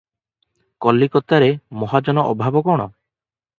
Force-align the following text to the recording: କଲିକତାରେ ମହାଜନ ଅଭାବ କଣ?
କଲିକତାରେ 0.85 1.51
ମହାଜନ 1.83 2.25
ଅଭାବ 2.33 2.67
କଣ? 2.71 2.91